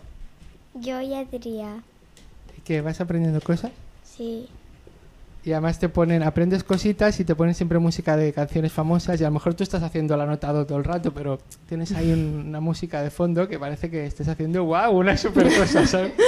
Yo 0.80 1.00
y 1.00 1.14
Adrián. 1.14 1.82
¿Y 2.56 2.60
que 2.62 2.80
vas 2.80 3.00
aprendiendo 3.00 3.40
cosas? 3.40 3.70
Sí. 4.04 4.48
Y 5.44 5.52
además 5.52 5.78
te 5.78 5.88
ponen, 5.88 6.22
aprendes 6.24 6.64
cositas 6.64 7.20
y 7.20 7.24
te 7.24 7.36
ponen 7.36 7.54
siempre 7.54 7.78
música 7.78 8.16
de 8.16 8.32
canciones 8.32 8.72
famosas 8.72 9.20
y 9.20 9.24
a 9.24 9.28
lo 9.28 9.34
mejor 9.34 9.54
tú 9.54 9.62
estás 9.62 9.82
haciendo 9.84 10.14
el 10.16 10.20
anotado 10.20 10.66
todo 10.66 10.78
el 10.78 10.84
rato, 10.84 11.12
pero 11.14 11.38
tienes 11.68 11.92
ahí 11.92 12.10
un- 12.10 12.46
una 12.48 12.58
música 12.60 13.00
de 13.02 13.10
fondo 13.10 13.46
que 13.46 13.56
parece 13.58 13.88
que 13.88 14.06
estés 14.06 14.26
haciendo, 14.26 14.64
wow, 14.64 14.90
una 14.90 15.16
super 15.16 15.46
cosa, 15.56 15.86
¿sabes? 15.86 16.12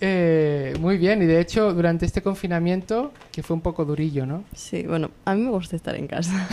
Eh, 0.00 0.74
muy 0.78 0.96
bien, 0.96 1.20
y 1.22 1.26
de 1.26 1.40
hecho 1.40 1.74
durante 1.74 2.06
este 2.06 2.22
confinamiento, 2.22 3.12
que 3.32 3.42
fue 3.42 3.54
un 3.56 3.60
poco 3.62 3.84
durillo, 3.84 4.26
¿no? 4.26 4.44
Sí, 4.54 4.84
bueno, 4.86 5.10
a 5.24 5.34
mí 5.34 5.42
me 5.42 5.50
gusta 5.50 5.74
estar 5.74 5.96
en 5.96 6.06
casa. 6.06 6.46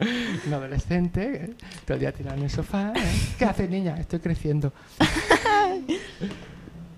Un 0.46 0.52
adolescente, 0.52 1.44
¿eh? 1.44 1.50
todo 1.84 1.94
el 1.94 2.00
día 2.00 2.10
tirado 2.10 2.36
en 2.36 2.42
el 2.42 2.50
sofá. 2.50 2.92
¿eh? 2.96 3.00
¿Qué 3.38 3.44
haces, 3.44 3.70
niña? 3.70 3.96
Estoy 4.00 4.18
creciendo. 4.18 4.72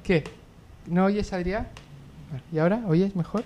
¿Qué? 0.03 0.25
¿No 0.87 1.05
oyes, 1.07 1.33
Adrián? 1.33 1.69
¿Y 2.53 2.59
ahora? 2.59 2.83
¿Oyes 2.87 3.15
mejor? 3.17 3.45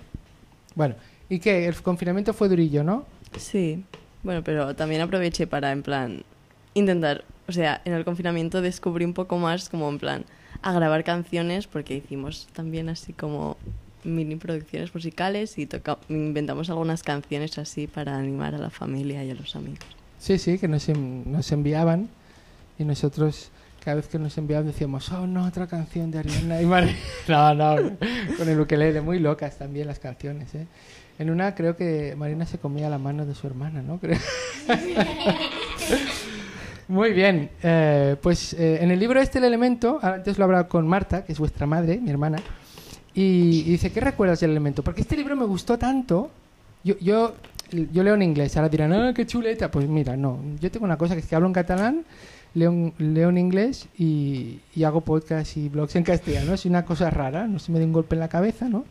Bueno, 0.75 0.95
¿y 1.29 1.39
qué? 1.39 1.67
El 1.67 1.75
confinamiento 1.83 2.33
fue 2.33 2.49
durillo, 2.49 2.85
¿no? 2.85 3.05
Sí, 3.37 3.85
bueno, 4.23 4.43
pero 4.43 4.75
también 4.75 5.01
aproveché 5.01 5.47
para, 5.47 5.73
en 5.73 5.83
plan, 5.83 6.23
intentar, 6.75 7.25
o 7.49 7.53
sea, 7.53 7.81
en 7.85 7.93
el 7.93 8.05
confinamiento 8.05 8.63
descubrí 8.63 9.05
un 9.05 9.15
poco 9.15 9.39
más 9.39 9.69
como, 9.69 9.89
en 9.89 9.99
plan, 9.99 10.25
a 10.63 10.73
grabar 10.73 11.05
canciones, 11.05 11.67
porque 11.67 11.97
hicimos 11.97 12.47
también 12.55 12.89
así 12.89 13.13
como 13.13 13.57
mini 14.05 14.37
producciones 14.37 14.95
musicales 14.95 15.59
y 15.59 15.67
toca 15.67 15.99
inventamos 16.11 16.69
algunas 16.69 17.03
canciones 17.03 17.57
así 17.59 17.87
para 17.87 18.17
animar 18.19 18.55
a 18.55 18.59
la 18.59 18.71
familia 18.71 19.25
y 19.25 19.31
a 19.31 19.35
los 19.35 19.57
amigos. 19.57 19.81
Sí, 20.19 20.39
sí, 20.39 20.59
que 20.59 20.69
nos, 20.69 20.89
en- 20.89 21.31
nos 21.33 21.51
enviaban 21.53 22.09
y 22.79 22.85
nosotros 22.85 23.51
cada 23.85 23.97
vez 23.97 24.09
que 24.09 24.19
nos 24.19 24.37
enviaban 24.39 24.67
decíamos, 24.67 25.11
oh 25.13 25.27
no, 25.27 25.47
otra 25.47 25.67
canción 25.67 26.11
de 26.11 26.21
Ariana 26.21 26.63
y 26.63 26.67
Mar 26.67 26.89
No, 27.29 27.55
no, 27.55 27.77
con 28.39 28.49
el 28.49 28.59
ukelele, 28.59 29.03
muy 29.03 29.19
locas 29.19 29.59
también 29.59 29.87
las 29.87 29.99
canciones, 29.99 30.55
¿eh? 30.55 30.67
En 31.19 31.31
una 31.31 31.55
creo 31.55 31.77
que 31.77 32.15
Marina 32.17 32.47
se 32.47 32.59
comía 32.59 32.89
la 32.89 32.99
mano 32.99 33.25
de 33.27 33.35
su 33.35 33.47
hermana, 33.47 33.83
¿no? 33.83 33.99
Creo. 34.01 34.19
Muy 36.89 37.13
bien, 37.13 37.51
eh, 37.63 38.17
pues 38.21 38.53
eh, 38.55 38.79
en 38.83 38.91
el 38.91 38.99
libro 38.99 39.21
este 39.21 39.39
el 39.39 39.45
elemento, 39.45 40.01
antes 40.03 40.39
lo 40.39 40.45
he 40.45 40.47
hablado 40.47 40.69
con 40.69 40.89
Marta, 40.89 41.25
que 41.25 41.33
es 41.33 41.39
vuestra 41.39 41.67
madre, 41.67 41.99
mi 41.99 42.11
hermana, 42.11 42.39
y, 43.15 43.61
y 43.61 43.71
dice, 43.71 43.93
¿qué 43.93 44.01
recuerdas 44.01 44.41
del 44.41 44.51
elemento? 44.51 44.83
Porque 44.83 45.03
este 45.03 45.17
libro 45.17 45.37
me 45.37 45.47
gustó 45.47 45.79
tanto, 45.79 46.31
yo, 46.83 46.99
yo 46.99 47.35
yo 47.93 48.03
leo 48.03 48.15
en 48.15 48.23
inglés. 48.23 48.57
Ahora 48.57 48.69
dirán, 48.69 48.93
ah, 48.93 49.13
qué 49.15 49.27
chuleta. 49.27 49.71
Pues 49.71 49.89
mira, 49.89 50.17
no. 50.17 50.39
Yo 50.61 50.71
tengo 50.71 50.85
una 50.85 50.99
cosa 50.99 51.15
que 51.15 51.21
es 51.21 51.27
que 51.27 51.35
hablo 51.35 51.47
en 51.49 51.53
catalán, 51.53 52.05
leo, 52.55 52.93
leo 52.99 53.29
en 53.29 53.39
inglés 53.39 53.89
y, 53.99 54.61
y 54.75 54.85
hago 54.85 55.01
podcast 55.03 55.57
y 55.57 55.69
blogs 55.69 55.97
en 55.97 56.05
castellano. 56.05 56.55
Es 56.55 56.65
una 56.67 56.85
cosa 56.85 57.11
rara, 57.11 57.47
no 57.47 57.59
se 57.59 57.73
me 57.73 57.79
dé 57.79 57.85
un 57.85 57.93
golpe 57.93 58.15
en 58.17 58.21
la 58.21 58.29
cabeza, 58.29 58.69
¿no? 58.69 58.85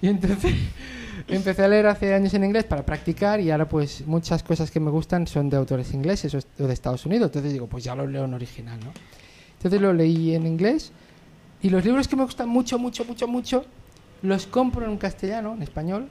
Y 0.00 0.08
entonces 0.08 0.52
empecé 1.28 1.62
a 1.62 1.68
leer 1.68 1.86
hace 1.86 2.12
años 2.12 2.34
en 2.34 2.44
inglés 2.44 2.64
para 2.64 2.84
practicar 2.84 3.40
y 3.40 3.50
ahora 3.50 3.68
pues 3.68 4.06
muchas 4.06 4.42
cosas 4.42 4.70
que 4.70 4.80
me 4.80 4.90
gustan 4.90 5.26
son 5.26 5.48
de 5.48 5.56
autores 5.56 5.94
ingleses 5.94 6.34
o 6.34 6.66
de 6.66 6.72
Estados 6.72 7.06
Unidos. 7.06 7.28
Entonces 7.28 7.52
digo, 7.52 7.66
pues 7.66 7.84
ya 7.84 7.94
lo 7.94 8.06
leo 8.06 8.24
en 8.24 8.34
original, 8.34 8.78
¿no? 8.80 8.92
Entonces 9.54 9.80
lo 9.80 9.92
leí 9.92 10.34
en 10.34 10.46
inglés 10.46 10.92
y 11.62 11.70
los 11.70 11.84
libros 11.84 12.08
que 12.08 12.16
me 12.16 12.24
gustan 12.24 12.48
mucho, 12.48 12.78
mucho, 12.78 13.04
mucho, 13.04 13.28
mucho, 13.28 13.64
los 14.22 14.48
compro 14.48 14.84
en 14.84 14.96
castellano, 14.98 15.54
en 15.54 15.62
español, 15.62 16.08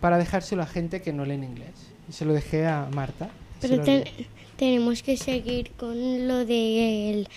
para 0.00 0.18
dejárselo 0.18 0.62
a 0.62 0.66
gente 0.66 1.02
que 1.02 1.12
no 1.12 1.24
lee 1.24 1.34
en 1.34 1.44
inglés. 1.44 1.70
Y 2.08 2.12
se 2.12 2.24
lo 2.24 2.32
dejé 2.32 2.66
a 2.66 2.88
Marta. 2.94 3.30
Pero 3.60 3.82
tenemos 4.56 5.02
que 5.02 5.16
seguir 5.16 5.72
con 5.72 6.26
lo 6.28 6.44
de 6.44 7.10
el- 7.10 7.28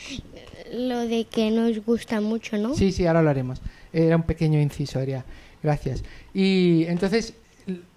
lo 0.88 1.00
de 1.00 1.26
que 1.26 1.52
nos 1.52 1.84
gusta 1.86 2.22
mucho, 2.22 2.58
¿no? 2.58 2.74
Sí, 2.74 2.92
sí, 2.92 3.06
ahora 3.06 3.22
lo 3.22 3.30
haremos. 3.30 3.62
Era 3.94 4.16
un 4.16 4.24
pequeño 4.24 4.60
inciso, 4.60 5.00
Adrián. 5.00 5.24
Gracias. 5.62 6.04
Y 6.34 6.86
entonces 6.88 7.34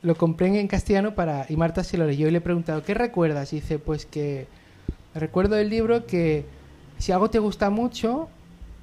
lo 0.03 0.15
compré 0.17 0.59
en 0.59 0.69
castellano 0.69 1.15
para 1.15 1.47
y 1.49 1.57
Marta 1.57 1.83
se 1.85 1.97
lo 1.97 2.07
leyó 2.07 2.29
y 2.29 2.31
le 2.31 2.39
he 2.39 2.43
preguntado, 2.43 2.83
¿qué 2.83 2.93
recuerdas? 2.95 3.53
Y 3.53 3.57
dice, 3.57 3.79
pues 3.79 4.05
que 4.07 4.47
recuerdo 5.15 5.55
del 5.55 5.71
libro 5.71 6.07
que 6.07 6.45
si 6.99 7.13
algo 7.13 7.31
te 7.31 7.39
gusta 7.39 7.71
mucho, 7.71 8.29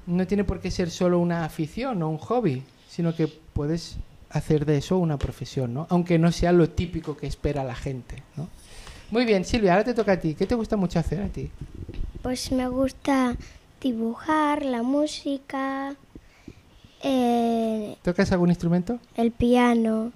no 0.06 0.26
tiene 0.26 0.42
por 0.44 0.60
qué 0.60 0.70
ser 0.70 0.90
solo 0.90 1.18
una 1.20 1.44
afición 1.44 2.02
o 2.02 2.08
un 2.08 2.18
hobby, 2.18 2.62
sino 2.88 3.14
que 3.14 3.28
puedes 3.28 3.96
hacer 4.32 4.66
de 4.66 4.78
eso 4.78 4.98
una 4.98 5.18
profesión, 5.18 5.74
¿no? 5.74 5.86
Aunque 5.90 6.18
no 6.18 6.32
sea 6.32 6.52
lo 6.52 6.68
típico 6.70 7.16
que 7.16 7.26
espera 7.26 7.64
la 7.64 7.74
gente, 7.74 8.22
¿no? 8.36 8.48
Muy 9.10 9.24
bien, 9.24 9.44
Silvia, 9.44 9.72
ahora 9.72 9.84
te 9.84 9.94
toca 9.94 10.12
a 10.12 10.20
ti. 10.20 10.34
¿Qué 10.34 10.46
te 10.46 10.54
gusta 10.54 10.76
mucho 10.76 10.98
hacer 10.98 11.20
a 11.22 11.28
ti? 11.28 11.50
Pues 12.22 12.50
me 12.50 12.66
gusta 12.68 13.36
dibujar, 13.80 14.64
la 14.64 14.82
música, 14.82 15.94
eh, 17.02 17.96
¿Tocas 18.02 18.30
algún 18.32 18.50
instrumento? 18.50 18.98
el 19.16 19.32
piano. 19.32 20.12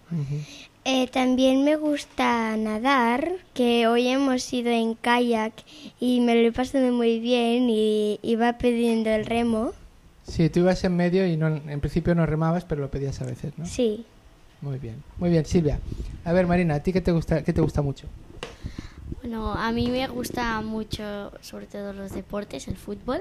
Eh, 0.85 1.09
también 1.09 1.65
me 1.65 1.75
gusta 1.75 2.57
nadar, 2.57 3.33
que 3.55 3.89
hoy 3.89 4.07
hemos 4.07 4.53
ido 4.53 4.71
en 4.71 4.95
kayak 4.95 5.53
y 5.99 6.21
me 6.21 6.37
lo 6.41 6.49
he 6.49 6.53
pasado 6.53 6.93
muy 6.93 7.19
bien 7.19 7.69
y 7.69 8.21
iba 8.23 8.57
pidiendo 8.59 9.11
el 9.11 9.27
remo. 9.27 9.73
Sí, 10.27 10.51
tú 10.51 10.61
ibas 10.61 10.83
en 10.85 10.97
medio 10.97 11.27
y 11.27 11.37
no, 11.37 11.47
en 11.49 11.81
principio 11.81 12.15
no 12.15 12.27
remabas, 12.27 12.65
pero 12.65 12.81
lo 12.81 12.91
pedías 12.91 13.21
a 13.21 13.25
veces, 13.27 13.57
¿no? 13.57 13.65
Sí. 13.65 14.05
Muy 14.61 14.79
bien, 14.79 15.03
muy 15.19 15.31
bien, 15.31 15.45
Silvia. 15.45 15.79
A 16.25 16.33
ver, 16.33 16.47
Marina, 16.47 16.75
¿a 16.77 16.83
ti 16.83 16.93
qué 16.93 17.01
te 17.01 17.13
gusta, 17.13 17.45
qué 17.45 17.53
te 17.53 17.61
gusta 17.61 17.83
mucho? 17.83 18.07
Bueno, 19.21 19.53
a 19.53 19.71
mí 19.73 19.89
me 19.89 20.07
gusta 20.09 20.61
mucho, 20.63 21.33
sobre 21.41 21.67
todo 21.67 21.93
los 21.93 22.13
deportes, 22.13 22.67
el 22.69 22.77
fútbol, 22.77 23.21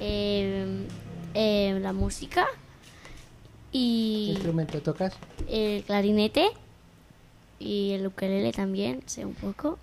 eh, 0.00 0.86
eh, 1.34 1.78
la 1.80 1.92
música 1.92 2.46
¿Qué 3.72 3.78
y 3.78 4.30
instrumento 4.32 4.80
tocas? 4.82 5.14
el 5.48 5.82
clarinete 5.84 6.46
y 7.58 7.92
el 7.92 8.06
ukelele 8.06 8.52
también, 8.52 9.02
sé 9.06 9.24
un 9.24 9.34
poco. 9.34 9.78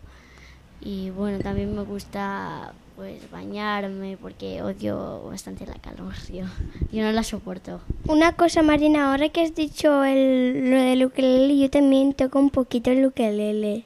Y 0.82 1.10
bueno, 1.10 1.40
también 1.40 1.76
me 1.76 1.84
gusta 1.84 2.74
pues 3.00 3.32
bañarme 3.32 4.18
porque 4.22 4.62
odio 4.62 5.24
bastante 5.30 5.66
la 5.66 5.76
calor, 5.76 6.14
yo, 6.28 6.44
yo 6.92 7.02
no 7.02 7.14
la 7.14 7.24
soporto. 7.24 7.80
Una 8.08 8.34
cosa, 8.34 8.62
Marina, 8.62 9.10
ahora 9.10 9.30
que 9.30 9.42
has 9.42 9.56
dicho 9.56 10.04
el, 10.04 10.70
lo 10.70 10.76
del 10.76 11.06
ukelele, 11.06 11.58
yo 11.58 11.70
también 11.70 12.14
toco 12.14 12.40
un 12.40 12.50
poquito 12.50 12.92
el 12.92 13.06
ukelele. 13.06 13.86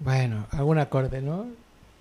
Bueno, 0.00 0.46
algún 0.50 0.78
acorde, 0.78 1.20
¿no? 1.20 1.44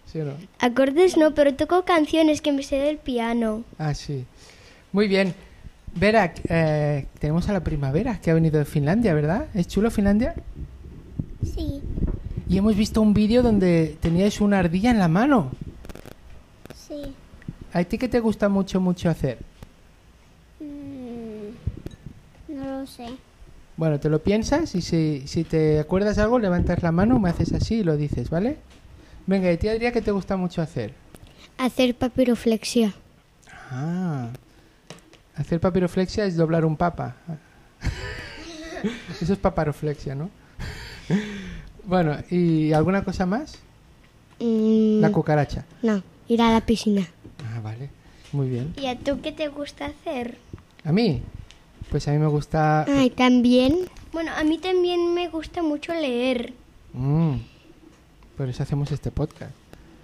¿Sí 0.05 0.21
o 0.21 0.25
no? 0.25 0.35
Acordes 0.59 1.17
no, 1.17 1.33
pero 1.33 1.53
toco 1.53 1.83
canciones 1.83 2.39
que 2.39 2.53
me 2.53 2.63
sé 2.63 2.77
del 2.77 2.97
piano. 2.97 3.65
Ah, 3.77 3.93
sí. 3.93 4.23
Muy 4.93 5.09
bien. 5.09 5.35
Vera, 5.93 6.33
eh, 6.47 7.07
tenemos 7.19 7.49
a 7.49 7.53
la 7.53 7.61
primavera 7.61 8.21
que 8.21 8.31
ha 8.31 8.33
venido 8.33 8.57
de 8.57 8.65
Finlandia, 8.65 9.13
¿verdad? 9.13 9.47
¿Es 9.53 9.67
chulo 9.67 9.91
Finlandia? 9.91 10.33
Sí. 11.43 11.81
Y 12.47 12.57
hemos 12.57 12.77
visto 12.77 13.01
un 13.01 13.13
vídeo 13.13 13.43
donde 13.43 13.97
teníais 13.99 14.39
una 14.39 14.59
ardilla 14.59 14.91
en 14.91 14.99
la 14.99 15.09
mano. 15.09 15.51
¿A 17.73 17.83
ti 17.83 17.97
qué 17.97 18.07
te 18.07 18.19
gusta 18.19 18.49
mucho, 18.49 18.79
mucho 18.79 19.09
hacer? 19.09 19.39
Mm, 20.59 22.53
no 22.55 22.79
lo 22.81 22.87
sé. 22.87 23.07
Bueno, 23.77 23.99
te 23.99 24.09
lo 24.09 24.19
piensas 24.21 24.75
y 24.75 24.81
si, 24.81 25.23
si 25.27 25.43
te 25.43 25.79
acuerdas 25.79 26.19
algo, 26.19 26.37
levantas 26.37 26.83
la 26.83 26.91
mano, 26.91 27.17
me 27.19 27.29
haces 27.29 27.51
así 27.53 27.75
y 27.79 27.83
lo 27.83 27.97
dices, 27.97 28.29
¿vale? 28.29 28.57
Venga, 29.25 29.49
¿y 29.51 29.55
a 29.55 29.59
ti, 29.59 29.67
Adrián, 29.67 29.91
qué 29.93 30.01
te 30.01 30.11
gusta 30.11 30.37
mucho 30.37 30.61
hacer? 30.61 30.93
Hacer 31.57 31.95
papiroflexia. 31.95 32.93
Ah, 33.71 34.29
hacer 35.35 35.59
papiroflexia 35.59 36.25
es 36.25 36.35
doblar 36.35 36.65
un 36.65 36.77
papa. 36.77 37.15
Eso 39.21 39.33
es 39.33 39.39
paparoflexia, 39.39 40.13
¿no? 40.13 40.29
bueno, 41.85 42.15
¿y 42.29 42.71
alguna 42.73 43.03
cosa 43.03 43.25
más? 43.25 43.57
Mm, 44.39 44.99
La 45.01 45.11
cucaracha. 45.11 45.65
no, 45.81 46.03
ir 46.27 46.41
a 46.43 46.51
la 46.51 46.61
piscina. 46.61 47.07
Ah, 47.55 47.59
vale. 47.61 47.89
Muy 48.31 48.49
bien. 48.49 48.73
¿Y 48.81 48.87
a 48.87 48.97
tú 48.97 49.19
qué 49.21 49.31
te 49.31 49.47
gusta 49.49 49.85
hacer? 49.87 50.37
¿A 50.83 50.91
mí? 50.91 51.21
Pues 51.91 52.07
a 52.07 52.11
mí 52.11 52.17
me 52.17 52.27
gusta... 52.27 52.83
Ay, 52.87 53.09
también. 53.11 53.77
Bueno, 54.11 54.31
a 54.35 54.43
mí 54.43 54.57
también 54.57 55.13
me 55.13 55.27
gusta 55.27 55.61
mucho 55.61 55.93
leer. 55.93 56.53
Mm, 56.93 57.35
por 58.37 58.49
eso 58.49 58.63
hacemos 58.63 58.91
este 58.91 59.11
podcast. 59.11 59.51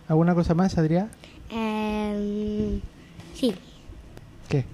¿Alguna 0.07 0.35
cosa 0.35 0.53
más, 0.53 0.77
Adrián? 0.77 1.09
Em, 1.49 2.81
sí, 3.33 3.53
¿Qué? 4.47 4.65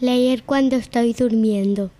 leer 0.00 0.42
cuando 0.44 0.76
estoy 0.76 1.12
durmiendo. 1.12 1.90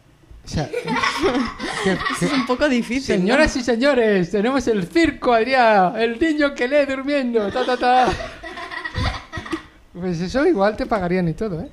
O 0.45 0.49
sea, 0.49 0.69
¿qué- 1.85 1.97
qué- 2.19 2.27
Es 2.27 2.33
un 2.33 2.47
poco 2.47 2.69
difícil. 2.69 3.17
¿no? 3.17 3.21
Señoras 3.23 3.55
y 3.57 3.63
señores, 3.63 4.31
tenemos 4.31 4.67
el 4.69 4.87
circo, 4.89 5.33
Adrián, 5.33 5.97
el 6.01 6.19
niño 6.19 6.55
que 6.55 6.67
lee 6.67 6.87
durmiendo, 6.89 7.51
ta 7.53 7.65
ta 7.65 7.77
ta. 7.77 8.13
Pues 9.93 10.21
eso 10.21 10.47
igual 10.47 10.77
te 10.77 10.87
pagarían 10.87 11.29
y 11.29 11.33
todo, 11.33 11.61
¿eh? 11.61 11.69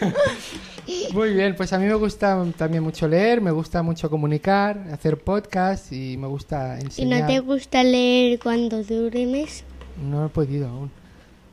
Muy 1.12 1.34
bien, 1.34 1.54
pues 1.56 1.72
a 1.72 1.78
mí 1.78 1.86
me 1.86 1.94
gusta 1.94 2.44
también 2.56 2.82
mucho 2.82 3.06
leer, 3.08 3.40
me 3.40 3.50
gusta 3.50 3.82
mucho 3.82 4.08
comunicar, 4.08 4.86
hacer 4.92 5.18
podcast 5.18 5.92
y 5.92 6.16
me 6.16 6.26
gusta 6.26 6.78
¿Y 6.78 6.84
enseñar. 6.84 7.20
no 7.20 7.26
te 7.26 7.40
gusta 7.40 7.82
leer 7.82 8.38
cuando 8.38 8.82
duermes? 8.82 9.64
No 10.02 10.26
he 10.26 10.28
podido 10.28 10.68
aún. 10.68 10.90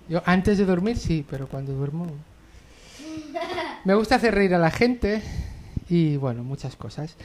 Yo 0.07 0.21
antes 0.25 0.57
de 0.57 0.65
dormir 0.65 0.97
sí, 0.97 1.25
pero 1.29 1.47
cuando 1.47 1.73
duermo... 1.73 2.07
Me 3.85 3.93
gusta 3.93 4.15
hacer 4.15 4.35
reír 4.35 4.53
a 4.53 4.59
la 4.59 4.71
gente 4.71 5.21
y 5.89 6.17
bueno, 6.17 6.43
muchas 6.43 6.75
cosas. 6.75 7.15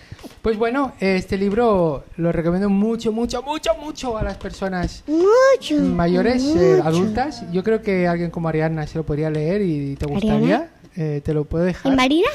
Pues 0.42 0.56
bueno, 0.56 0.92
este 1.00 1.36
libro 1.36 2.04
lo 2.16 2.30
recomiendo 2.32 2.68
mucho, 2.70 3.12
mucho, 3.12 3.42
mucho, 3.42 3.70
mucho 3.80 4.16
a 4.16 4.22
las 4.22 4.36
personas 4.36 5.02
Mucho. 5.06 5.78
mayores, 5.82 6.44
eh, 6.56 6.80
adultas. 6.84 7.44
Yo 7.52 7.64
creo 7.64 7.82
que 7.82 8.06
alguien 8.06 8.30
como 8.30 8.48
Ariana 8.48 8.86
se 8.86 8.98
lo 8.98 9.04
podría 9.04 9.30
leer 9.30 9.62
y 9.62 9.96
te 9.96 10.06
gustaría. 10.06 10.34
¿Ariana? 10.36 10.68
Eh, 10.96 11.20
te 11.24 11.34
lo 11.34 11.44
puedo 11.44 11.64
¿Y 11.64 11.68
dejar. 11.68 11.96
Marina? 11.96 12.28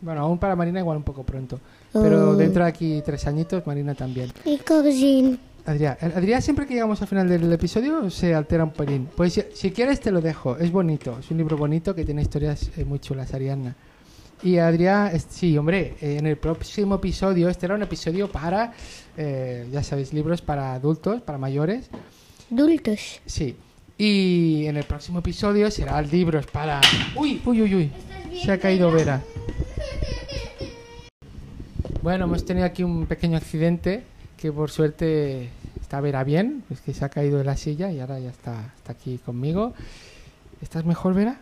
Bueno, 0.00 0.20
aún 0.22 0.38
para 0.38 0.54
Marina 0.56 0.80
igual 0.80 0.98
un 0.98 1.02
poco 1.02 1.22
pronto. 1.22 1.58
Pero 1.92 2.30
Oh. 2.30 2.34
dentro 2.34 2.64
de 2.64 2.68
aquí 2.70 3.02
tres 3.04 3.26
añitos, 3.26 3.66
Marina 3.66 3.94
también. 3.94 4.32
Mi 4.44 4.58
cocina. 4.58 5.36
Adrián, 5.66 5.96
Adrián 6.00 6.42
siempre 6.42 6.66
que 6.66 6.74
llegamos 6.74 7.00
al 7.00 7.08
final 7.08 7.26
del 7.28 7.50
episodio 7.50 8.10
se 8.10 8.34
altera 8.34 8.64
un 8.64 8.72
pelín. 8.72 9.08
Pues 9.16 9.32
si, 9.32 9.42
si 9.54 9.70
quieres 9.70 9.98
te 10.00 10.10
lo 10.10 10.20
dejo, 10.20 10.58
es 10.58 10.70
bonito, 10.70 11.16
es 11.20 11.30
un 11.30 11.38
libro 11.38 11.56
bonito 11.56 11.94
que 11.94 12.04
tiene 12.04 12.20
historias 12.20 12.70
eh, 12.76 12.84
muy 12.84 12.98
chulas, 12.98 13.32
Ariadna. 13.32 13.74
Y 14.44 14.58
Adrián, 14.58 15.10
sí, 15.30 15.56
hombre, 15.56 15.94
eh, 16.02 16.18
en 16.18 16.26
el 16.26 16.36
próximo 16.36 16.96
episodio, 16.96 17.48
este 17.48 17.64
era 17.64 17.76
un 17.76 17.82
episodio 17.82 18.30
para, 18.30 18.74
eh, 19.16 19.66
ya 19.72 19.82
sabéis, 19.82 20.12
libros 20.12 20.42
para 20.42 20.74
adultos, 20.74 21.22
para 21.22 21.38
mayores, 21.38 21.88
Adultos. 22.52 23.20
sí. 23.24 23.56
Y 23.96 24.66
en 24.66 24.76
el 24.76 24.84
próximo 24.84 25.20
episodio 25.20 25.70
será 25.70 26.02
libros 26.02 26.46
para... 26.46 26.80
Uy, 27.16 27.40
uy, 27.46 27.62
uy, 27.62 27.74
uy, 27.74 27.92
se 28.44 28.52
ha 28.52 28.58
caído 28.58 28.90
Vera. 28.90 29.22
Bueno, 32.02 32.24
hemos 32.24 32.44
tenido 32.44 32.66
aquí 32.66 32.82
un 32.82 33.06
pequeño 33.06 33.38
accidente 33.38 34.02
que 34.36 34.52
por 34.52 34.70
suerte 34.70 35.48
está 35.80 36.00
Vera 36.02 36.22
bien, 36.22 36.64
es 36.70 36.80
que 36.82 36.92
se 36.92 37.02
ha 37.02 37.08
caído 37.08 37.38
de 37.38 37.44
la 37.44 37.56
silla 37.56 37.90
y 37.92 38.00
ahora 38.00 38.18
ya 38.18 38.28
está, 38.30 38.74
está 38.76 38.92
aquí 38.92 39.18
conmigo. 39.24 39.72
¿Estás 40.60 40.84
mejor, 40.84 41.14
Vera? 41.14 41.38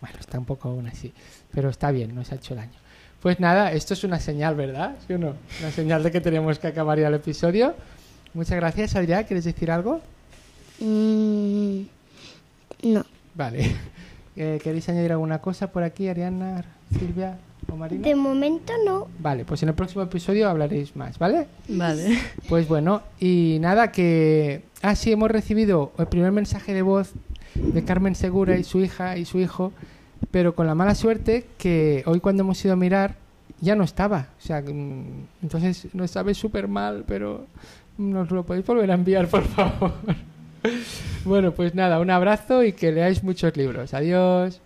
Bueno, 0.00 0.16
está 0.20 0.38
un 0.38 0.44
poco 0.44 0.68
aún 0.68 0.86
así, 0.86 1.12
pero 1.52 1.68
está 1.70 1.90
bien, 1.90 2.14
no 2.14 2.24
se 2.24 2.34
ha 2.34 2.38
hecho 2.38 2.54
daño. 2.54 2.78
Pues 3.20 3.40
nada, 3.40 3.72
esto 3.72 3.94
es 3.94 4.04
una 4.04 4.20
señal, 4.20 4.54
¿verdad? 4.54 4.96
¿Sí 5.06 5.14
o 5.14 5.18
no? 5.18 5.34
Una 5.60 5.72
señal 5.72 6.02
de 6.04 6.12
que 6.12 6.20
tenemos 6.20 6.58
que 6.58 6.68
acabar 6.68 7.00
ya 7.00 7.08
el 7.08 7.14
episodio. 7.14 7.74
Muchas 8.32 8.56
gracias, 8.56 8.94
Adrián. 8.94 9.24
¿Quieres 9.24 9.44
decir 9.44 9.70
algo? 9.70 10.00
Mm, 10.80 11.82
no. 12.84 13.04
Vale. 13.34 13.74
Eh, 14.40 14.60
¿Queréis 14.62 14.88
añadir 14.88 15.10
alguna 15.10 15.40
cosa 15.40 15.72
por 15.72 15.82
aquí, 15.82 16.06
Ariana, 16.06 16.64
Silvia? 16.96 17.38
¿O 17.72 17.74
Marina? 17.74 18.06
De 18.06 18.14
momento 18.14 18.72
no. 18.86 19.08
Vale, 19.18 19.44
pues 19.44 19.64
en 19.64 19.70
el 19.70 19.74
próximo 19.74 20.04
episodio 20.04 20.48
hablaréis 20.48 20.94
más, 20.94 21.18
¿vale? 21.18 21.48
Vale. 21.66 22.16
Pues 22.48 22.68
bueno, 22.68 23.02
y 23.18 23.58
nada, 23.60 23.90
que... 23.90 24.62
Ah, 24.80 24.94
sí, 24.94 25.10
hemos 25.10 25.28
recibido 25.28 25.90
el 25.98 26.06
primer 26.06 26.30
mensaje 26.30 26.72
de 26.72 26.82
voz 26.82 27.14
de 27.54 27.84
Carmen 27.84 28.14
Segura 28.14 28.56
y 28.58 28.64
su 28.64 28.80
hija 28.80 29.16
y 29.16 29.24
su 29.24 29.38
hijo, 29.38 29.72
pero 30.30 30.54
con 30.54 30.66
la 30.66 30.74
mala 30.74 30.94
suerte 30.94 31.46
que 31.58 32.02
hoy 32.06 32.20
cuando 32.20 32.42
hemos 32.42 32.64
ido 32.64 32.74
a 32.74 32.76
mirar 32.76 33.16
ya 33.60 33.74
no 33.74 33.84
estaba. 33.84 34.28
O 34.38 34.46
sea, 34.46 34.60
mm, 34.60 35.26
entonces 35.42 35.88
nos 35.94 36.10
sabe 36.10 36.34
súper 36.34 36.68
mal, 36.68 37.04
pero 37.06 37.46
nos 37.96 38.30
lo 38.30 38.44
podéis 38.44 38.66
volver 38.66 38.90
a 38.90 38.94
enviar, 38.94 39.28
por 39.28 39.44
favor. 39.44 39.92
bueno, 41.24 41.52
pues 41.52 41.74
nada, 41.74 42.00
un 42.00 42.10
abrazo 42.10 42.62
y 42.64 42.72
que 42.72 42.92
leáis 42.92 43.22
muchos 43.22 43.56
libros. 43.56 43.94
Adiós. 43.94 44.60